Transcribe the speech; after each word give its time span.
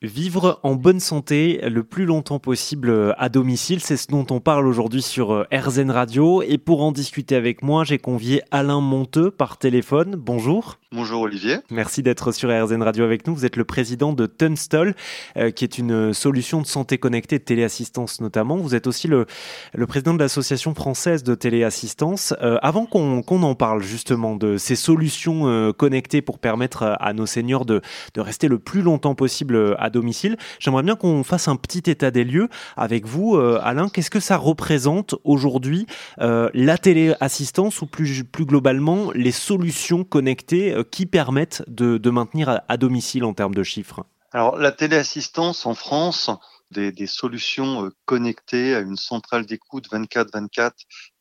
Vivre 0.00 0.60
en 0.62 0.76
bonne 0.76 1.00
santé 1.00 1.58
le 1.68 1.82
plus 1.82 2.04
longtemps 2.04 2.38
possible 2.38 3.12
à 3.18 3.28
domicile, 3.28 3.80
c'est 3.80 3.96
ce 3.96 4.06
dont 4.06 4.24
on 4.30 4.38
parle 4.38 4.68
aujourd'hui 4.68 5.02
sur 5.02 5.32
euh, 5.32 5.44
RZN 5.52 5.90
Radio. 5.90 6.40
Et 6.40 6.56
pour 6.56 6.84
en 6.84 6.92
discuter 6.92 7.34
avec 7.34 7.64
moi, 7.64 7.82
j'ai 7.82 7.98
convié 7.98 8.40
Alain 8.52 8.80
Monteux 8.80 9.32
par 9.32 9.58
téléphone. 9.58 10.14
Bonjour. 10.14 10.78
Bonjour 10.92 11.22
Olivier. 11.22 11.56
Merci 11.70 12.04
d'être 12.04 12.30
sur 12.30 12.48
RZN 12.48 12.80
Radio 12.80 13.04
avec 13.04 13.26
nous. 13.26 13.34
Vous 13.34 13.44
êtes 13.44 13.56
le 13.56 13.64
président 13.64 14.12
de 14.12 14.26
Tunstall, 14.26 14.94
euh, 15.36 15.50
qui 15.50 15.64
est 15.64 15.78
une 15.78 16.14
solution 16.14 16.62
de 16.62 16.66
santé 16.66 16.96
connectée, 16.98 17.40
de 17.40 17.44
téléassistance 17.44 18.20
notamment. 18.20 18.56
Vous 18.56 18.76
êtes 18.76 18.86
aussi 18.86 19.08
le, 19.08 19.26
le 19.74 19.86
président 19.88 20.14
de 20.14 20.20
l'Association 20.20 20.74
française 20.76 21.24
de 21.24 21.34
téléassistance. 21.34 22.34
Euh, 22.40 22.56
avant 22.62 22.86
qu'on 22.86 23.42
en 23.42 23.54
parle 23.56 23.82
justement 23.82 24.36
de 24.36 24.58
ces 24.58 24.76
solutions 24.76 25.72
connectées 25.76 26.22
pour 26.22 26.38
permettre 26.38 26.96
à 27.00 27.12
nos 27.12 27.26
seniors 27.26 27.66
de, 27.66 27.82
de 28.14 28.20
rester 28.20 28.46
le 28.46 28.60
plus 28.60 28.82
longtemps 28.82 29.16
possible 29.16 29.74
à 29.76 29.87
domicile. 29.90 30.36
J'aimerais 30.58 30.82
bien 30.82 30.96
qu'on 30.96 31.24
fasse 31.24 31.48
un 31.48 31.56
petit 31.56 31.90
état 31.90 32.10
des 32.10 32.24
lieux 32.24 32.48
avec 32.76 33.06
vous, 33.06 33.36
euh, 33.36 33.60
Alain. 33.62 33.88
Qu'est-ce 33.88 34.10
que 34.10 34.20
ça 34.20 34.36
représente 34.36 35.14
aujourd'hui 35.24 35.86
euh, 36.20 36.50
la 36.54 36.78
téléassistance 36.78 37.82
ou 37.82 37.86
plus, 37.86 38.24
globalement 38.40 39.10
les 39.12 39.32
solutions 39.32 40.04
connectées 40.04 40.72
euh, 40.72 40.84
qui 40.84 41.06
permettent 41.06 41.62
de, 41.68 42.10
maintenir 42.10 42.60
à, 42.68 42.76
domicile 42.76 43.24
en 43.24 43.34
termes 43.34 43.54
de 43.54 43.62
chiffres? 43.62 44.04
Alors 44.32 44.56
la 44.56 44.72
téléassistance 44.72 45.66
en 45.66 45.74
France, 45.74 46.30
des, 46.70 47.06
solutions 47.06 47.90
connectées 48.04 48.74
à 48.74 48.80
une 48.80 48.96
centrale 48.96 49.46
d'écoute 49.46 49.88
24-24 49.90 50.72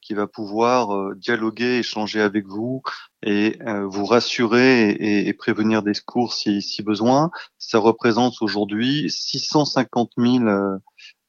qui 0.07 0.13
va 0.13 0.25
pouvoir 0.25 0.95
euh, 0.95 1.15
dialoguer, 1.15 1.79
échanger 1.79 2.21
avec 2.21 2.47
vous 2.47 2.81
et 3.23 3.57
euh, 3.67 3.85
vous 3.85 4.05
rassurer 4.05 4.91
et, 4.91 5.33
prévenir 5.33 5.83
des 5.83 5.93
secours 5.93 6.33
si, 6.33 6.61
si 6.61 6.81
besoin. 6.81 7.29
Ça 7.57 7.77
représente 7.77 8.41
aujourd'hui 8.41 9.11
650 9.11 10.11
000 10.17 10.45
euh, 10.45 10.77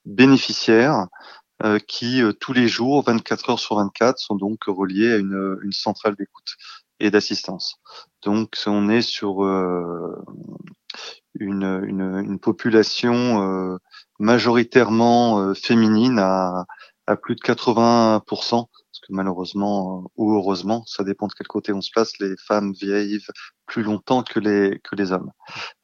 bénéficiaires 0.04 1.08
qui 1.88 2.22
tous 2.38 2.52
les 2.52 2.68
jours, 2.68 3.02
24 3.04 3.50
heures 3.50 3.58
sur 3.58 3.74
24, 3.74 4.16
sont 4.16 4.36
donc 4.36 4.66
reliés 4.68 5.14
à 5.14 5.16
une, 5.16 5.58
une 5.64 5.72
centrale 5.72 6.14
d'écoute 6.14 6.54
et 7.00 7.10
d'assistance. 7.10 7.80
Donc 8.22 8.56
on 8.68 8.88
est 8.88 9.02
sur 9.02 9.42
une, 9.42 10.14
une, 11.40 12.00
une, 12.00 12.38
population 12.38 13.76
majoritairement 14.20 15.52
féminine 15.52 16.20
à, 16.20 16.64
à 17.08 17.16
plus 17.16 17.34
de 17.34 17.40
80%, 17.40 18.20
parce 18.28 18.68
que 19.00 19.12
malheureusement 19.12 20.02
euh, 20.02 20.08
ou 20.16 20.34
heureusement, 20.34 20.84
ça 20.86 21.04
dépend 21.04 21.26
de 21.26 21.32
quel 21.32 21.46
côté 21.46 21.72
on 21.72 21.80
se 21.80 21.90
place, 21.90 22.12
les 22.20 22.34
femmes 22.46 22.72
vieillissent 22.72 23.30
plus 23.66 23.82
longtemps 23.82 24.22
que 24.22 24.38
les 24.38 24.78
que 24.84 24.94
les 24.94 25.10
hommes. 25.12 25.30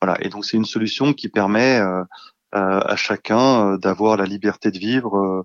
Voilà, 0.00 0.22
et 0.22 0.28
donc 0.28 0.44
c'est 0.44 0.58
une 0.58 0.66
solution 0.66 1.14
qui 1.14 1.28
permet 1.28 1.80
euh, 1.80 2.02
euh 2.54 2.80
à 2.84 2.96
chacun 2.96 3.72
euh, 3.72 3.78
d'avoir 3.78 4.16
la 4.18 4.26
liberté 4.26 4.70
de 4.70 4.78
vivre 4.78 5.44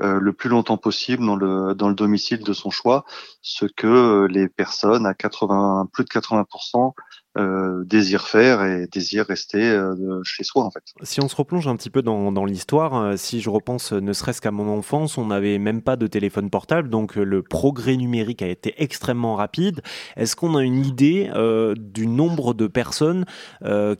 euh, 0.00 0.18
le 0.20 0.32
plus 0.32 0.48
longtemps 0.48 0.78
possible 0.78 1.26
dans 1.26 1.36
le 1.36 1.74
dans 1.74 1.88
le 1.88 1.94
domicile 1.94 2.42
de 2.42 2.52
son 2.54 2.70
choix, 2.70 3.04
ce 3.42 3.66
que 3.66 4.26
les 4.30 4.48
personnes 4.48 5.06
à 5.06 5.12
80 5.14 5.88
plus 5.92 6.04
de 6.04 6.08
80 6.08 6.46
euh, 7.38 7.84
désire 7.84 8.26
faire 8.26 8.64
et 8.64 8.86
désire 8.86 9.26
rester 9.26 9.62
euh, 9.62 10.20
chez 10.24 10.42
soi 10.42 10.64
en 10.64 10.70
fait. 10.70 10.82
Si 11.02 11.20
on 11.20 11.28
se 11.28 11.36
replonge 11.36 11.68
un 11.68 11.76
petit 11.76 11.90
peu 11.90 12.02
dans, 12.02 12.32
dans 12.32 12.44
l'histoire, 12.44 12.96
euh, 12.96 13.16
si 13.16 13.40
je 13.40 13.48
repense 13.48 13.92
ne 13.92 14.12
serait-ce 14.12 14.40
qu'à 14.40 14.50
mon 14.50 14.68
enfance, 14.68 15.18
on 15.18 15.26
n'avait 15.26 15.58
même 15.58 15.82
pas 15.82 15.96
de 15.96 16.06
téléphone 16.06 16.50
portable, 16.50 16.88
donc 16.88 17.14
le 17.14 17.42
progrès 17.42 17.96
numérique 17.96 18.42
a 18.42 18.48
été 18.48 18.74
extrêmement 18.78 19.36
rapide. 19.36 19.82
Est-ce 20.16 20.34
qu'on 20.34 20.56
a 20.56 20.62
une 20.62 20.84
idée 20.84 21.30
du 21.76 22.06
nombre 22.06 22.54
de 22.54 22.66
personnes 22.66 23.24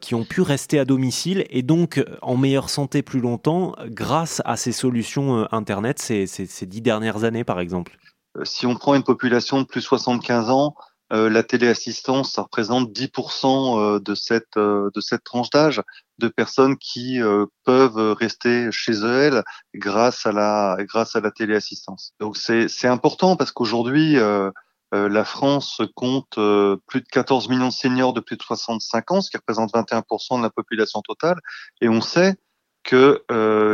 qui 0.00 0.14
ont 0.14 0.24
pu 0.24 0.40
rester 0.42 0.78
à 0.78 0.84
domicile 0.84 1.44
et 1.50 1.62
donc 1.62 2.04
en 2.22 2.36
meilleure 2.36 2.70
santé 2.70 3.02
plus 3.02 3.20
longtemps 3.20 3.74
grâce 3.86 4.42
à 4.44 4.56
ces 4.56 4.72
solutions 4.72 5.46
Internet 5.52 5.98
ces, 5.98 6.26
ces, 6.26 6.46
ces 6.46 6.66
dix 6.66 6.80
dernières 6.80 7.24
années 7.24 7.44
par 7.44 7.60
exemple? 7.60 7.96
Si 8.44 8.66
on 8.66 8.74
prend 8.74 8.94
une 8.94 9.02
population 9.02 9.60
de 9.60 9.66
plus 9.66 9.80
de 9.80 9.84
75 9.84 10.50
ans, 10.50 10.74
euh, 11.10 11.30
la 11.30 11.42
téléassistance, 11.42 12.38
représente 12.38 12.90
10% 12.90 13.78
euh, 13.78 13.98
de 13.98 14.14
cette 14.14 14.58
euh, 14.58 14.90
de 14.94 15.00
cette 15.00 15.24
tranche 15.24 15.48
d'âge 15.48 15.82
de 16.18 16.28
personnes 16.28 16.76
qui 16.76 17.20
peuvent 17.64 18.12
rester 18.14 18.72
chez 18.72 18.92
elles 18.92 19.44
grâce 19.72 20.26
à 20.26 20.32
la 20.32 21.30
téléassistance. 21.30 22.12
Donc 22.18 22.36
c'est 22.36 22.88
important 22.88 23.36
parce 23.36 23.52
qu'aujourd'hui 23.52 24.16
la 24.90 25.24
France 25.24 25.80
compte 25.94 26.34
plus 26.88 27.00
de 27.02 27.06
14 27.12 27.48
millions 27.48 27.68
de 27.68 27.72
seniors 27.72 28.14
de 28.14 28.20
plus 28.20 28.36
de 28.36 28.42
65 28.42 29.12
ans, 29.12 29.20
ce 29.20 29.30
qui 29.30 29.36
représente 29.36 29.72
21% 29.72 30.38
de 30.38 30.42
la 30.42 30.50
population 30.50 31.02
totale, 31.02 31.38
et 31.80 31.88
on 31.88 32.00
sait 32.00 32.34
que 32.82 33.22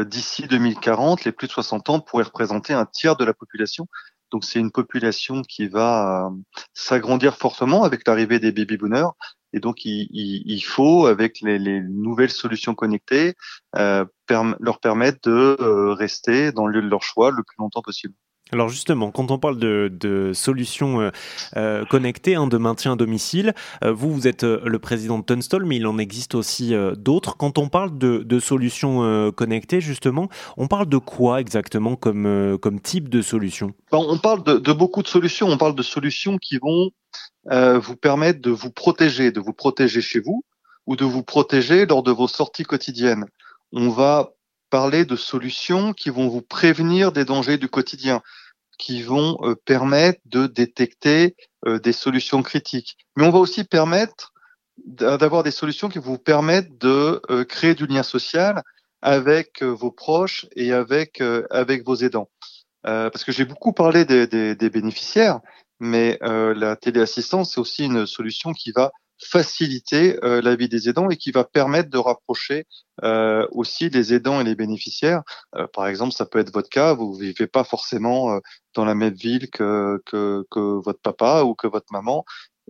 d'ici 0.05 0.47
2040, 0.47 1.25
les 1.25 1.33
plus 1.33 1.47
de 1.47 1.53
60 1.53 1.89
ans 1.89 2.01
pourraient 2.01 2.25
représenter 2.25 2.75
un 2.75 2.85
tiers 2.85 3.17
de 3.17 3.25
la 3.25 3.33
population 3.33 3.89
donc 4.31 4.45
c'est 4.45 4.59
une 4.59 4.73
population 4.73 5.43
qui 5.43 5.69
va 5.69 6.27
euh, 6.27 6.31
s'agrandir 6.73 7.37
fortement 7.37 7.85
avec 7.85 8.07
l'arrivée 8.07 8.39
des 8.39 8.53
baby 8.53 8.77
boomers. 8.77 9.13
Et 9.53 9.61
donc 9.61 9.85
il, 9.85 10.61
faut, 10.65 11.07
avec 11.07 11.41
les, 11.41 11.81
nouvelles 11.81 12.31
solutions 12.31 12.75
connectées, 12.75 13.35
euh, 13.77 14.05
leur 14.59 14.81
permettre 14.81 15.21
de 15.31 15.57
euh, 15.61 15.93
rester 15.93 16.51
dans 16.51 16.67
le 16.67 16.81
lieu 16.81 16.83
de 16.83 16.91
leur 16.91 17.05
choix 17.05 17.31
le 17.31 17.45
plus 17.45 17.55
longtemps 17.61 17.83
possible. 17.83 18.15
Alors 18.53 18.69
justement, 18.69 19.11
quand 19.11 19.31
on 19.31 19.39
parle 19.39 19.59
de, 19.59 20.33
solutions 20.35 21.01
euh, 21.01 21.11
euh, 21.57 21.85
connectées, 21.87 22.35
hein, 22.35 22.47
de 22.47 22.59
maintien 22.59 22.93
à 22.93 22.97
domicile, 22.97 23.55
euh, 23.83 23.93
vous, 23.93 24.13
vous 24.13 24.29
êtes 24.29 24.43
le 24.45 24.79
président 24.79 25.19
de 25.19 25.25
Tunstall, 25.25 25.65
mais 25.65 25.77
il 25.77 25.87
en 25.87 25.97
existe 25.99 26.35
aussi 26.35 26.75
d'autres. 26.97 27.37
Quand 27.37 27.59
on 27.59 27.69
parle 27.69 27.97
de, 27.97 28.39
solutions 28.39 29.33
connectées, 29.33 29.81
justement, 29.81 30.29
on 30.57 30.69
parle 30.69 30.89
de 30.89 30.99
quoi 30.99 31.41
exactement 31.41 31.97
comme, 31.97 32.81
type 32.83 33.09
de 33.09 33.23
solution? 33.23 33.73
On 33.93 34.19
parle 34.19 34.45
de, 34.45 34.59
de, 34.59 34.73
beaucoup 34.73 35.03
de 35.03 35.09
solutions. 35.09 35.49
On 35.49 35.57
parle 35.57 35.75
de 35.75 35.83
solutions 35.83 36.37
qui 36.37 36.59
vont 36.59 36.91
vous 37.51 37.97
permettre 37.97 38.43
de 38.43 38.51
vous 38.51 38.71
protéger, 38.71 39.33
de 39.33 39.41
vous 39.41 39.53
protéger 39.55 40.03
chez 40.03 40.21
vous 40.21 40.45
ou 40.87 40.97
de 40.97 41.05
vous 41.05 41.23
protéger 41.23 41.87
lors 41.87 42.03
de 42.03 42.13
vos 42.13 42.29
sorties 42.29 42.65
quotidiennes. 42.65 43.25
On 43.73 43.89
va 43.89 44.34
parler 44.75 45.05
de 45.05 45.15
solutions 45.15 45.93
qui 45.93 46.11
vont 46.11 46.27
vous 46.27 46.43
prévenir 46.43 47.13
des 47.13 47.25
dangers 47.25 47.59
du 47.59 47.69
quotidien, 47.69 48.23
qui 48.77 49.03
vont 49.03 49.39
euh, 49.43 49.55
permettre 49.55 50.19
de 50.25 50.49
détecter 50.49 51.37
euh, 51.65 51.79
des 51.79 51.93
solutions 51.93 52.43
critiques. 52.43 52.97
Mais 53.15 53.25
on 53.25 53.31
va 53.31 53.39
aussi 53.39 53.63
permettre 53.63 54.33
d'avoir 54.85 55.45
des 55.45 55.53
solutions 55.53 55.89
qui 55.89 56.01
vous 56.01 56.19
permettent 56.19 56.77
de 56.79 57.23
euh, 57.31 57.45
créer 57.45 57.77
du 57.77 57.87
lien 57.87 58.03
social 58.03 58.65
avec 59.01 59.63
vos 59.63 59.93
proches 59.93 60.47
et 60.57 60.73
avec 60.73 61.23
vos 61.85 61.95
aidants. 61.95 62.31
parce 62.83 63.23
que 63.23 63.31
j'ai 63.31 63.45
beaucoup 63.45 63.73
parlé 63.73 64.05
des, 64.05 64.27
des 64.27 64.71
bénéficiaires, 64.71 65.39
mais 65.79 66.19
la 66.21 66.75
téléassistance 66.75 67.53
c'est 67.53 67.61
aussi 67.61 67.85
une 67.85 68.07
solution 68.07 68.53
qui 68.55 68.73
va 68.73 68.91
faciliter 69.23 70.23
euh, 70.25 70.41
la 70.43 70.57
vie 70.57 70.69
des 70.69 70.89
aidants 70.89 71.09
et 71.11 71.17
qui 71.17 71.31
va 71.31 71.45
permettre 71.45 71.91
de 71.91 71.99
rapprocher 71.99 72.67
euh, 73.03 73.47
aussi 73.53 73.89
les 73.89 74.15
aidants 74.15 74.41
et 74.41 74.45
les 74.45 74.55
bénéficiaires. 74.55 75.23
Euh, 75.57 75.67
par 75.73 75.87
exemple, 75.87 76.13
ça 76.13 76.27
peut 76.27 76.39
être 76.39 76.53
votre 76.53 76.69
cas, 76.69 76.95
vous 76.95 77.15
vivez 77.15 77.47
pas 77.47 77.65
forcément 77.65 78.41
dans 78.75 78.85
la 78.85 78.95
même 78.95 79.15
ville 79.15 79.51
que, 79.51 80.01
que, 80.07 80.45
que, 80.51 80.61
votre 80.83 81.01
papa 81.01 81.43
ou 81.43 81.55
que 81.55 81.67
votre 81.67 81.93
maman, 81.93 82.25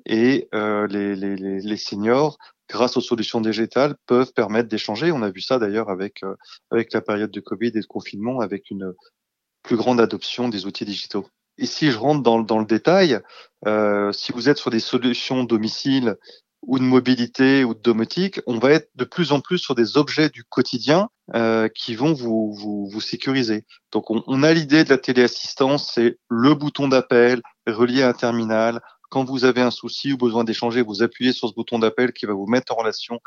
et 0.07 0.49
les, 0.53 1.17
les, 1.17 1.37
les, 1.37 1.77
seniors, 1.77 2.37
grâce 2.69 2.97
aux 2.97 3.01
solutions 3.01 3.41
digitales, 3.41 3.97
peuvent 4.07 4.33
permettre 4.33 4.69
d'échanger. 4.69 5.13
On 5.13 5.23
a 5.23 5.31
vu 5.31 5.41
ça 5.41 5.59
d'ailleurs 5.59 5.89
avec, 5.89 6.23
avec 6.71 6.93
la 6.93 7.01
période 7.01 7.31
de 7.31 7.41
Covid 7.41 7.69
et 7.69 7.81
de 7.81 7.87
confinement, 7.87 8.41
avec 8.41 8.71
une 8.71 8.93
plus 9.63 9.77
grande 9.77 10.01
adoption 10.01 10.49
des 10.49 10.67
outils 10.67 10.85
digitaux. 10.85 11.27
Ici, 11.59 11.91
je 11.91 11.99
rentre 11.99 12.23
dans, 12.23 12.41
dans 12.41 12.59
le 12.59 12.67
détail. 12.67 13.21
Euh, 13.67 14.13
si 14.13 14.33
vous 14.33 14.49
êtes 14.49 14.59
sur 14.59 14.71
des 14.71 14.81
solutions 14.81 15.45
domicile 15.45 16.17
ou 16.63 16.79
de 16.79 16.85
mobilité 16.85 17.63
ou 17.65 17.75
de 17.75 17.81
domotique, 17.81 18.41
on 18.47 18.59
va 18.59 18.73
être 18.73 18.89
de 18.95 19.05
plus 19.05 19.33
en 19.33 19.41
plus 19.41 19.59
sur 19.59 19.75
des 19.75 19.97
objets 19.97 20.31
du 20.31 20.45
quotidien 20.45 21.09
euh, 21.35 21.69
qui 21.69 21.95
vont 21.95 22.13
vous, 22.13 22.53
vous, 22.53 22.89
vous, 22.89 23.01
sécuriser. 23.01 23.65
Donc, 23.93 24.11
on, 24.11 24.43
a 24.43 24.53
l'idée 24.53 24.85
de 24.85 24.91
la 24.91 24.99
téléassistance, 24.99 25.93
c'est 25.95 26.19
le 26.29 26.55
bouton 26.55 26.89
d'appel 26.89 27.43
relié 27.67 28.03
à 28.03 28.09
un 28.09 28.13
terminal. 28.13 28.81
Quand 29.11 29.25
vous 29.25 29.45
avez 29.45 29.61
un 29.61 29.71
souci 29.71 30.13
ou 30.13 30.17
besoin 30.17 30.43
d'échanger, 30.43 30.83
vous 30.83 31.03
appuyez 31.03 31.33
sur 31.33 31.49
ce 31.49 31.55
bouton 31.55 31.79
d'appel 31.79 32.13
qui 32.13 32.27
va 32.27 32.33
vous 32.33 32.47
mettre 32.47 32.73
en 32.73 32.77
relation 32.77 33.21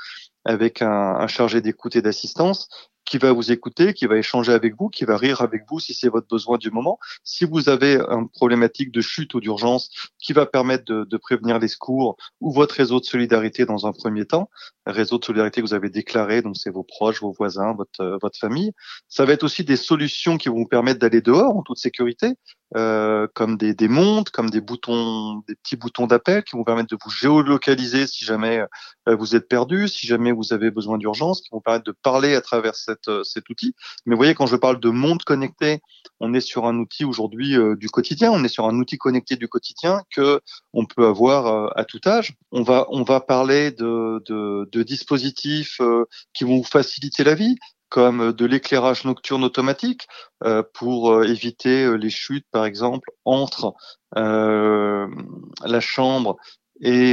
avec 0.44 0.82
un 0.82 1.28
chargé 1.28 1.62
d'écoute 1.62 1.96
et 1.96 2.02
d'assistance 2.02 2.68
qui 3.08 3.18
va 3.18 3.32
vous 3.32 3.52
écouter, 3.52 3.94
qui 3.94 4.06
va 4.06 4.18
échanger 4.18 4.52
avec 4.52 4.76
vous, 4.78 4.90
qui 4.90 5.06
va 5.06 5.18
rire 5.18 5.42
avec 5.42 5.64
vous 5.70 5.80
si 5.80 5.94
c'est 5.94 6.10
votre 6.10 6.28
besoin 6.28 6.58
du 6.58 6.72
moment. 6.72 7.00
Si 7.24 7.46
vous 7.46 7.70
avez 7.70 8.00
une 8.00 8.30
problématique 8.30 8.92
de 8.92 9.02
chute 9.02 9.34
ou 9.34 9.40
d'urgence, 9.40 9.90
qui 10.20 10.34
va 10.34 10.46
permettre 10.46 10.84
de, 10.86 11.18
prévenir 11.18 11.58
les 11.58 11.68
secours 11.68 12.18
ou 12.42 12.52
votre 12.52 12.76
réseau 12.76 13.00
de 13.00 13.06
solidarité 13.06 13.66
dans 13.66 13.88
un 13.88 13.92
premier 13.92 14.26
temps, 14.26 14.50
réseau 14.86 15.18
de 15.18 15.26
solidarité 15.26 15.62
que 15.62 15.68
vous 15.68 15.74
avez 15.74 15.90
déclaré, 15.90 16.42
donc 16.42 16.58
c'est 16.58 16.70
vos 16.70 16.84
proches, 16.84 17.22
vos 17.22 17.32
voisins, 17.32 17.74
votre, 17.74 18.20
votre 18.22 18.38
famille. 18.38 18.72
Ça 19.10 19.26
va 19.26 19.34
être 19.34 19.44
aussi 19.44 19.64
des 19.64 19.78
solutions 19.78 20.38
qui 20.38 20.50
vont 20.50 20.58
vous 20.58 20.68
permettre 20.68 21.00
d'aller 21.00 21.22
dehors 21.22 21.56
en 21.58 21.64
toute 21.64 21.78
sécurité. 21.78 22.34
Euh, 22.76 23.28
comme 23.34 23.56
des, 23.58 23.74
des 23.74 23.88
montres, 23.88 24.32
comme 24.32 24.50
des 24.50 24.60
boutons, 24.60 25.42
des 25.48 25.56
petits 25.56 25.78
boutons 25.78 26.06
d'appel 26.06 26.44
qui 26.44 26.58
vont 26.58 26.66
permettre 26.66 26.90
de 26.90 26.98
vous 27.02 27.10
géolocaliser 27.10 28.08
si 28.08 28.26
jamais 28.26 28.62
euh, 29.08 29.16
vous 29.16 29.36
êtes 29.38 29.48
perdu, 29.48 29.88
si 29.88 30.06
jamais 30.06 30.34
vous 30.34 30.52
avez 30.52 30.70
besoin 30.70 30.98
d'urgence, 30.98 31.42
qui 31.42 31.50
vont 31.52 31.62
permettre 31.62 31.86
de 31.86 31.96
parler 32.04 32.36
à 32.36 32.42
travers 32.42 32.76
cette, 32.76 33.08
euh, 33.08 33.24
cet 33.24 33.50
outil. 33.50 33.74
Mais 34.06 34.16
vous 34.16 34.20
voyez, 34.20 34.34
quand 34.34 34.48
je 34.48 34.58
parle 34.58 34.82
de 34.82 34.90
monde 34.90 35.24
connecté, 35.24 35.80
on 36.20 36.34
est 36.34 36.42
sur 36.42 36.66
un 36.66 36.78
outil 36.78 37.06
aujourd'hui 37.06 37.56
du 37.78 37.90
quotidien, 37.90 38.32
on 38.32 38.44
est 38.44 38.50
sur 38.50 38.66
un 38.66 38.76
outil 38.80 38.98
connecté 38.98 39.36
du 39.36 39.48
quotidien 39.48 40.02
que 40.10 40.42
on 40.74 40.86
peut 40.86 41.06
avoir 41.06 41.72
à 41.78 41.86
tout 41.86 42.02
âge. 42.06 42.34
On 42.52 42.64
va 42.64 42.88
on 42.90 43.04
va 43.04 43.20
parler 43.20 43.72
de, 43.72 44.24
de, 44.26 44.68
de 44.72 44.84
dispositifs 44.84 45.80
qui 46.34 46.44
vont 46.44 46.58
vous 46.58 46.64
faciliter 46.64 47.24
la 47.24 47.36
vie 47.36 47.58
comme 47.90 48.34
de 48.34 48.46
l'éclairage 48.46 49.06
nocturne 49.06 49.44
automatique 49.44 50.08
euh, 50.44 50.64
pour 50.74 51.12
euh, 51.12 51.24
éviter 51.24 51.86
euh, 51.86 51.96
les 51.96 52.10
chutes, 52.10 52.46
par 52.52 52.66
exemple, 52.66 53.10
entre 53.26 53.74
la 54.14 55.80
chambre 55.82 56.38
et, 56.80 57.12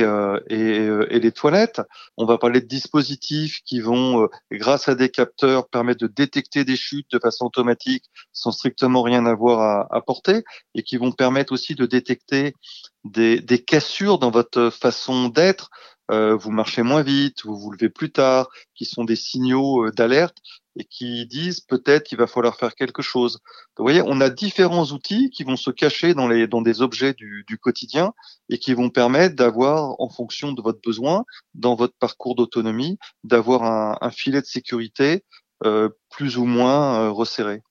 et, 0.48 1.18
les 1.18 1.32
toilettes. 1.32 1.82
On 2.16 2.24
va 2.24 2.38
parler 2.38 2.60
de 2.60 2.68
dispositifs 2.68 3.62
qui 3.64 3.80
vont, 3.80 4.28
grâce 4.52 4.88
à 4.88 4.94
des 4.94 5.08
capteurs, 5.08 5.68
permettre 5.68 6.06
de 6.06 6.06
détecter 6.06 6.64
des 6.64 6.76
chutes 6.76 7.10
de 7.10 7.18
façon 7.18 7.46
automatique 7.46 8.04
sans 8.32 8.52
strictement 8.52 9.02
rien 9.02 9.26
avoir 9.26 9.60
à, 9.60 9.88
à 9.90 10.00
porter 10.02 10.44
et 10.76 10.84
qui 10.84 10.96
vont 10.98 11.10
permettre 11.10 11.52
aussi 11.52 11.74
de 11.74 11.84
détecter 11.84 12.54
des, 13.02 13.40
des 13.40 13.62
cassures 13.62 14.20
dans 14.20 14.30
votre 14.30 14.70
façon 14.70 15.28
d'être. 15.28 15.70
Vous 16.10 16.50
marchez 16.50 16.82
moins 16.82 17.02
vite, 17.02 17.44
vous 17.44 17.56
vous 17.56 17.70
levez 17.70 17.88
plus 17.88 18.12
tard, 18.12 18.48
qui 18.74 18.84
sont 18.84 19.04
des 19.04 19.16
signaux 19.16 19.90
d'alerte 19.90 20.36
et 20.76 20.84
qui 20.84 21.26
disent 21.26 21.60
peut-être 21.60 22.04
qu'il 22.04 22.18
va 22.18 22.26
falloir 22.26 22.56
faire 22.56 22.74
quelque 22.74 23.02
chose. 23.02 23.38
vous 23.76 23.84
voyez, 23.84 24.02
on 24.04 24.20
a 24.20 24.30
différents 24.30 24.86
outils 24.86 25.30
qui 25.30 25.44
vont 25.44 25.56
se 25.56 25.70
cacher 25.70 26.14
dans, 26.14 26.28
les, 26.28 26.46
dans 26.46 26.62
des 26.62 26.82
objets 26.82 27.14
du, 27.14 27.44
du 27.46 27.58
quotidien 27.58 28.12
et 28.48 28.58
qui 28.58 28.74
vont 28.74 28.90
permettre 28.90 29.36
d'avoir, 29.36 30.00
en 30.00 30.08
fonction 30.08 30.52
de 30.52 30.62
votre 30.62 30.80
besoin, 30.80 31.24
dans 31.54 31.74
votre 31.74 31.94
parcours 31.98 32.34
d'autonomie, 32.34 32.98
d'avoir 33.22 33.62
un, 34.02 34.10
filet 34.10 34.40
de 34.40 34.46
sécurité 34.46 35.24
euh, 35.64 35.88
plus 36.10 36.36
ou 36.36 36.44
moins 36.44 37.00
euh, 37.00 37.10
resserré. 37.10 37.62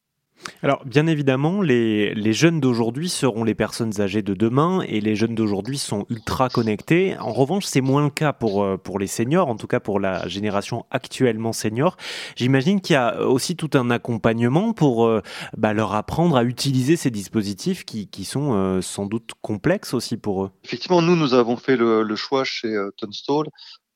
Alors, 0.62 0.86
bien 0.86 1.08
évidemment, 1.08 1.62
les, 1.62 2.14
les 2.14 2.34
jeunes 2.34 2.60
d'aujourd'hui 2.60 3.10
seront 3.10 3.44
les 3.44 3.56
personnes 3.56 4.00
âgées 4.00 4.22
de 4.22 4.34
demain 4.34 4.82
et 4.88 5.02
les 5.02 5.16
jeunes 5.16 5.36
d'aujourd'hui 5.36 5.78
sont 5.78 6.06
ultra 6.10 6.50
connectés. 6.50 7.18
En 7.20 7.34
revanche, 7.34 7.66
c'est 7.66 7.82
moins 7.82 8.04
le 8.04 8.10
cas 8.10 8.34
pour, 8.34 8.64
euh, 8.64 8.78
pour 8.78 9.00
les 9.00 9.08
seniors, 9.08 9.50
en 9.50 9.56
tout 9.56 9.68
cas 9.68 9.80
pour 9.80 10.00
la 10.00 10.28
génération 10.28 10.86
actuellement 10.90 11.54
senior. 11.54 11.98
J'imagine 12.36 12.82
qu'il 12.82 12.94
y 12.94 12.98
a 12.98 13.28
aussi 13.28 13.56
tout 13.56 13.72
un 13.74 13.90
accompagnement 13.90 14.74
pour 14.74 15.06
euh, 15.06 15.22
bah, 15.58 15.74
leur 15.74 15.94
apprendre 15.94 16.38
à 16.38 16.44
utiliser 16.44 16.96
ces 16.96 17.12
dispositifs 17.12 17.84
qui, 17.84 18.08
qui 18.08 18.24
sont 18.24 18.54
euh, 18.54 18.82
sans 18.82 19.06
doute 19.06 19.32
complexes 19.42 19.94
aussi 19.94 20.18
pour 20.18 20.46
eux. 20.46 20.52
Effectivement, 20.64 21.02
nous, 21.02 21.16
nous 21.16 21.34
avons 21.34 21.58
fait 21.58 21.76
le, 21.76 22.04
le 22.04 22.16
choix 22.16 22.44
chez 22.44 22.74
Tunstall 22.98 23.46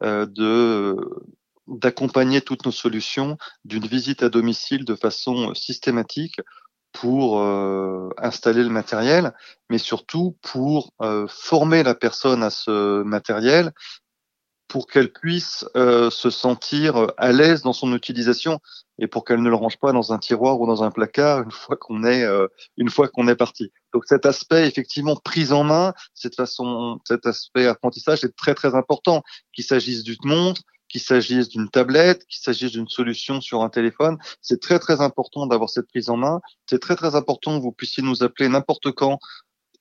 de 0.02 0.96
d'accompagner 1.68 2.42
toutes 2.42 2.66
nos 2.66 2.72
solutions 2.72 3.38
d'une 3.66 3.86
visite 3.86 4.24
à 4.24 4.30
domicile 4.30 4.86
de 4.86 4.96
façon 4.96 5.54
systématique 5.54 6.40
pour 6.94 7.42
euh, 7.42 8.10
installer 8.18 8.64
le 8.64 8.70
matériel, 8.70 9.34
mais 9.70 9.78
surtout 9.78 10.38
pour 10.42 10.94
euh, 11.02 11.28
former 11.28 11.84
la 11.84 11.94
personne 11.94 12.44
à 12.44 12.50
ce 12.50 13.04
matériel 13.04 13.72
pour 14.68 14.88
qu'elle 14.88 15.14
puisse 15.14 15.64
euh, 15.78 16.10
se 16.10 16.30
sentir 16.30 17.08
à 17.18 17.32
l'aise 17.32 17.62
dans 17.62 17.72
son 17.72 17.96
utilisation 17.96 18.60
et 19.00 19.08
pour 19.08 19.24
qu'elle 19.24 19.42
ne 19.42 19.50
le 19.50 19.56
range 19.56 19.78
pas 19.78 19.94
dans 19.94 20.12
un 20.12 20.18
tiroir 20.18 20.60
ou 20.60 20.68
dans 20.68 20.84
un 20.84 20.92
placard 20.92 21.44
une 21.44 21.52
fois 21.52 21.78
qu'on 21.78 22.04
est 22.04 22.26
une 22.76 22.90
fois 22.90 23.08
qu'on 23.08 23.28
est 23.28 23.36
parti. 23.36 23.72
Donc 23.94 24.04
cet 24.08 24.26
aspect 24.26 24.68
effectivement 24.68 25.16
prise 25.16 25.54
en 25.54 25.64
main, 25.64 25.94
cette 26.14 26.36
façon, 26.36 27.00
cet 27.08 27.26
aspect 27.28 27.68
apprentissage 27.68 28.24
est 28.26 28.36
très 28.36 28.56
très 28.56 28.76
important, 28.76 29.22
qu'il 29.54 29.64
s'agisse 29.64 30.04
d'une 30.04 30.18
montre, 30.26 30.64
qu'il 30.98 31.06
s'agisse 31.06 31.50
d'une 31.50 31.70
tablette, 31.70 32.26
qu'il 32.26 32.42
s'agisse 32.42 32.72
d'une 32.72 32.88
solution 32.88 33.40
sur 33.40 33.62
un 33.62 33.70
téléphone. 33.70 34.18
C'est 34.42 34.60
très 34.60 34.80
très 34.80 35.00
important 35.00 35.46
d'avoir 35.46 35.70
cette 35.70 35.88
prise 35.88 36.10
en 36.10 36.18
main. 36.18 36.42
C'est 36.66 36.80
très 36.80 36.96
très 36.96 37.14
important 37.14 37.58
que 37.58 37.62
vous 37.62 37.72
puissiez 37.72 38.02
nous 38.02 38.24
appeler 38.24 38.50
n'importe 38.50 38.92
quand 38.92 39.20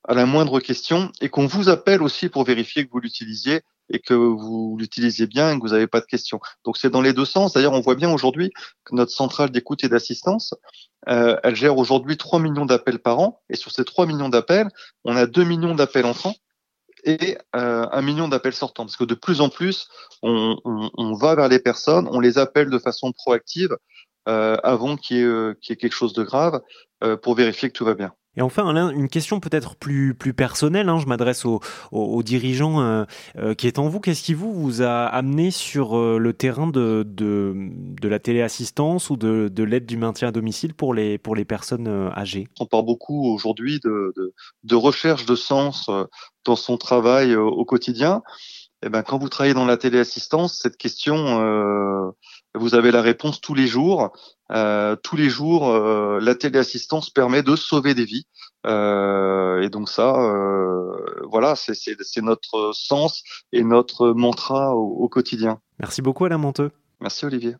à 0.04 0.12
la 0.12 0.26
moindre 0.26 0.60
question 0.60 1.10
et 1.22 1.30
qu'on 1.30 1.46
vous 1.46 1.70
appelle 1.70 2.02
aussi 2.02 2.28
pour 2.28 2.44
vérifier 2.44 2.84
que 2.84 2.92
vous 2.92 3.00
l'utilisiez 3.00 3.62
et 3.88 3.98
que 3.98 4.12
vous 4.12 4.76
l'utilisiez 4.78 5.26
bien 5.26 5.50
et 5.50 5.56
que 5.56 5.62
vous 5.62 5.72
n'avez 5.72 5.86
pas 5.86 6.00
de 6.00 6.06
questions. 6.06 6.38
Donc 6.64 6.76
c'est 6.76 6.90
dans 6.90 7.00
les 7.00 7.14
deux 7.14 7.24
sens. 7.24 7.54
D'ailleurs, 7.54 7.72
on 7.72 7.80
voit 7.80 7.94
bien 7.94 8.12
aujourd'hui 8.12 8.52
que 8.84 8.94
notre 8.94 9.12
centrale 9.12 9.50
d'écoute 9.50 9.84
et 9.84 9.88
d'assistance, 9.88 10.54
euh, 11.08 11.38
elle 11.42 11.56
gère 11.56 11.78
aujourd'hui 11.78 12.18
3 12.18 12.40
millions 12.40 12.66
d'appels 12.66 12.98
par 12.98 13.20
an. 13.20 13.40
Et 13.48 13.56
sur 13.56 13.72
ces 13.72 13.84
3 13.84 14.04
millions 14.06 14.28
d'appels, 14.28 14.68
on 15.04 15.16
a 15.16 15.26
2 15.26 15.44
millions 15.44 15.74
d'appels 15.74 16.04
entrants 16.04 16.34
et 17.06 17.38
euh, 17.54 17.86
un 17.90 18.02
million 18.02 18.28
d'appels 18.28 18.52
sortants. 18.52 18.84
Parce 18.84 18.96
que 18.96 19.04
de 19.04 19.14
plus 19.14 19.40
en 19.40 19.48
plus, 19.48 19.88
on, 20.22 21.14
va 21.18 21.34
vers 21.34 21.48
les 21.48 21.60
personnes, 21.60 22.08
on 22.10 22.20
les 22.20 22.36
appelle 22.36 22.68
de 22.68 22.78
façon 22.78 23.12
proactive 23.12 23.76
euh, 24.28 24.56
avant 24.62 24.96
qu'il 24.96 25.18
y, 25.18 25.22
euh, 25.22 25.54
qu 25.62 25.70
y, 25.70 25.72
ait 25.72 25.76
quelque 25.76 25.94
chose 25.94 26.12
de 26.12 26.24
grave 26.24 26.60
pour 27.22 27.34
vérifier 27.34 27.68
que 27.68 27.74
tout 27.74 27.84
va 27.84 27.94
bien. 27.94 28.12
Et 28.36 28.42
enfin, 28.42 28.90
une 28.90 29.08
question 29.08 29.40
peut-être 29.40 29.76
plus, 29.76 30.14
plus 30.14 30.34
personnelle, 30.34 30.88
hein, 30.88 30.98
je 30.98 31.06
m'adresse 31.06 31.44
aux 31.44 31.60
au, 31.92 32.02
au 32.02 32.22
dirigeants 32.22 32.80
euh, 32.80 33.04
euh, 33.36 33.54
qui 33.54 33.66
est 33.66 33.78
en 33.78 33.88
vous. 33.88 34.00
Qu'est-ce 34.00 34.22
qui 34.22 34.34
vous, 34.34 34.52
vous 34.52 34.82
a 34.82 35.04
amené 35.06 35.50
sur 35.50 35.96
euh, 35.96 36.18
le 36.18 36.32
terrain 36.32 36.66
de, 36.66 37.04
de, 37.06 37.54
de, 37.54 38.08
la 38.08 38.18
téléassistance 38.18 39.10
ou 39.10 39.16
de, 39.16 39.48
de 39.48 39.62
l'aide 39.62 39.86
du 39.86 39.96
maintien 39.96 40.28
à 40.28 40.32
domicile 40.32 40.74
pour 40.74 40.94
les, 40.94 41.18
pour 41.18 41.34
les 41.34 41.44
personnes 41.44 41.88
euh, 41.88 42.10
âgées? 42.16 42.48
On 42.60 42.66
parle 42.66 42.84
beaucoup 42.84 43.32
aujourd'hui 43.32 43.80
de, 43.82 44.14
de, 44.64 44.74
recherche 44.74 45.26
de 45.26 45.34
sens 45.34 45.88
euh, 45.88 46.04
dans 46.44 46.56
son 46.56 46.76
travail 46.76 47.34
au 47.34 47.64
quotidien. 47.64 48.22
Eh 48.84 48.88
ben, 48.88 49.02
quand 49.02 49.18
vous 49.18 49.28
travaillez 49.28 49.54
dans 49.54 49.64
la 49.64 49.78
téléassistance, 49.78 50.60
cette 50.62 50.76
question, 50.76 52.12
vous 52.56 52.74
avez 52.74 52.90
la 52.90 53.02
réponse 53.02 53.40
tous 53.40 53.54
les 53.54 53.66
jours. 53.66 54.12
Euh, 54.52 54.96
tous 54.96 55.16
les 55.16 55.28
jours, 55.28 55.68
euh, 55.68 56.18
la 56.20 56.34
téléassistance 56.34 57.10
permet 57.10 57.42
de 57.42 57.56
sauver 57.56 57.94
des 57.94 58.04
vies. 58.04 58.26
Euh, 58.66 59.62
et 59.62 59.70
donc 59.70 59.88
ça, 59.88 60.14
euh, 60.14 61.26
voilà, 61.30 61.54
c'est 61.56 62.22
notre 62.22 62.72
sens 62.72 63.22
et 63.52 63.62
notre 63.62 64.10
mantra 64.10 64.74
au, 64.74 65.04
au 65.04 65.08
quotidien. 65.08 65.60
Merci 65.78 66.02
beaucoup 66.02 66.24
Alain 66.24 66.38
Monteux. 66.38 66.70
Merci 67.00 67.26
Olivier. 67.26 67.56